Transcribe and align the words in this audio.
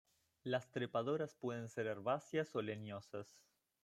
Las 0.41 0.71
trepadoras 0.71 1.35
pueden 1.35 1.69
ser 1.69 1.85
herbáceas 1.85 2.55
o 2.55 2.63
leñosas. 2.63 3.37